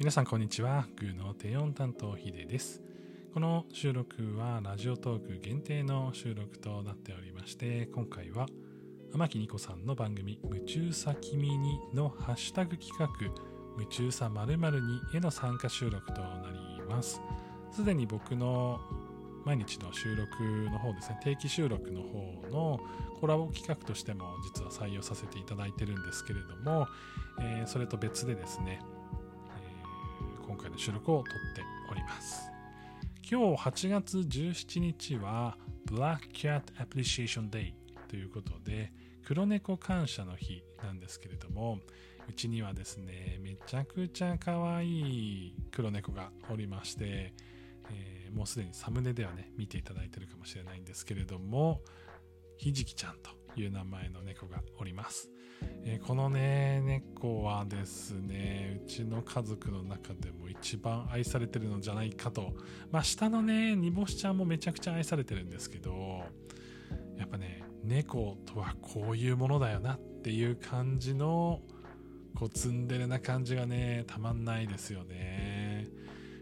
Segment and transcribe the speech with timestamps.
[0.00, 0.86] 皆さんこんにちは。
[0.96, 2.80] グーの低音担当ヒデです。
[3.34, 8.46] この収録はラジオトーク限定の収録となっておりまして今回は
[9.12, 13.10] 天木ニコさんの番組「夢中さ君に」のハッシュタグ企画
[13.76, 17.20] 「夢中さ〇〇に」への参加収録となります。
[17.70, 18.80] すでに僕の
[19.44, 22.80] 毎日の収録の方ですね定期収録の方の
[23.20, 26.88] コラボ企画としても実は採用させていただいてるんですけれども、
[27.38, 28.80] えー、それと別でですね、
[30.50, 32.50] 今回の収録を撮っております。
[33.22, 35.56] 今日8月17日は
[35.88, 37.72] Black Cat Appreciation Day
[38.08, 38.92] ということで
[39.24, 41.78] 黒猫感謝の日なんですけれども
[42.28, 47.32] うちにはですねめちゃくちゃ可愛い黒猫がおりまして
[47.92, 51.80] えー、もうすでにサムネではね見ていただいてるかもしれないんですけれども
[52.56, 55.30] ひじきちゃんという名前の猫がおります、
[55.84, 62.54] えー、このね猫はですねうちの家族の中でも一番愛されてるのじゃないかと
[62.90, 66.22] まあ下のね煮干しちゃんもめちゃくちゃ愛されてるんですけど
[67.18, 71.60] やっぱね猫とはこういうものだよなっていう感じの
[72.34, 75.88] こうツンデレな感じがねたまんないですよね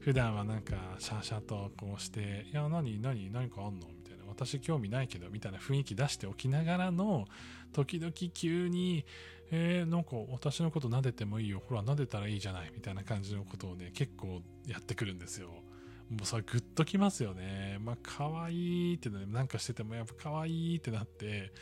[0.00, 3.94] 普段はなんかシャーシャーとこうして「いや何何何かあんの?」み
[4.34, 7.26] 「私興味ないけど」みたいな雰囲気出しておきながらの
[7.72, 9.04] 時々急に
[9.50, 15.62] 「えー、なんか私のこと撫でてもいいよほら撫でたらいいじゃない」みたいな感じのことをね結構やってくるんですよ。
[16.10, 17.78] もうそれグッときますよね。
[17.80, 21.52] まあ可愛いってね、なんかしててもやっぱ可愛いってなって、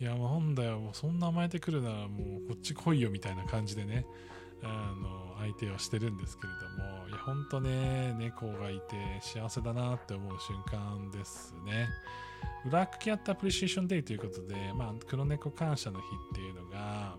[0.00, 4.06] いやもうなんだよ、もうそんな甘えてくるならもうこっち来いよみたいな感じでね、
[4.62, 11.88] あの相手をしてるんですけれどもいや本当ね猫がいて幸せだなって思う瞬間ですね。
[12.64, 17.16] Black Cat Appreciation Day ということで、まあ、黒猫感謝の日っていうのが、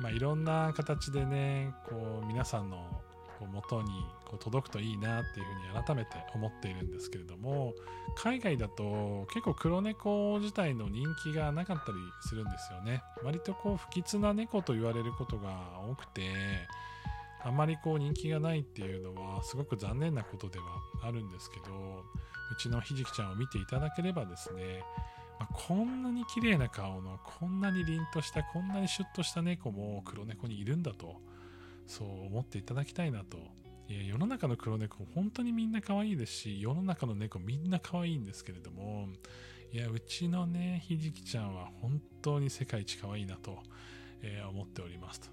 [0.00, 3.00] まあ、いろんな形でねこう皆さんの
[3.38, 3.88] こう元に
[4.24, 7.74] こう届くといいなっていうふうに改めて思っているんですけれども
[8.16, 13.02] 海外だと結構黒猫自体の人気がなかったりするんですよね。
[13.22, 16.30] 割とこう不吉な猫と言われることが多くて
[17.42, 20.64] あまりこう人気がないっていうのはすごく残念なことでは
[21.02, 22.04] あるんですけど
[22.52, 24.82] うちのひじきちゃんを見ていただければですね
[25.38, 31.16] まあ、こんなに綺麗な顔のこんなに凛としたこんなにシュッとした猫も黒猫にいるんだと
[31.86, 33.38] そう思っていただきたいなと。
[33.88, 39.08] いや世の中の黒猫本当にみんな可愛いですし世の中の猫みんな可愛いんですけれども
[39.72, 43.58] いやうちのねひじきちゃんは本当に世界一可愛いなと、
[44.22, 45.28] えー、思っておりますと、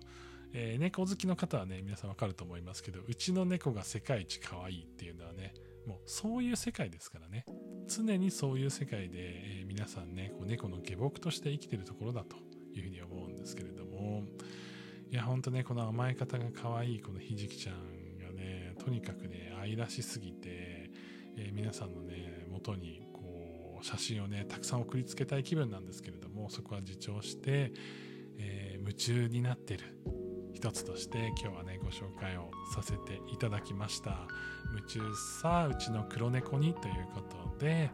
[0.51, 5.53] えー、猫好きの方はね皆さんわかると思いますけどうちの猫が世界一可愛いっていうのはね
[5.87, 7.45] もうそういう世界ですからね。
[7.87, 12.35] 常にそういう世界で、えー、皆さんねこう猫の下僕として生きてるところだと
[12.73, 14.23] いうふうに思うんですけれども
[15.11, 20.89] いや、ほんとね、この甘え方が可愛いこのひじきちゃんがね、とにかくね、愛らしすぎて、
[21.35, 27.73] えー、皆さんのね、元にこう、写真をね、たくさん送りつけたい気分なんですけれども、そこは自重して、
[28.37, 29.83] えー、夢中になってる
[30.53, 34.29] 一つとして今日はね、ご紹介をさせていただきました。
[34.69, 35.01] 夢中
[35.41, 37.91] さあ、うちの黒猫にということで、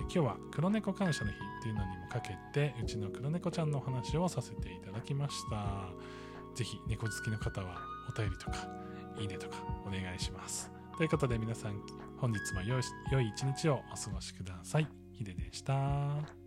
[0.00, 5.90] 今日は黒猫感謝の日っていうのにもかけてうちの黒猫ちゃんのお話をさせていただきました
[6.58, 8.66] ぜひ猫好きの方はお便りとか
[9.16, 10.72] いいねとかお願いします。
[10.96, 11.80] ということで皆さん
[12.16, 14.88] 本日も良い一日をお過ごしください。
[15.12, 16.37] ヒデでした。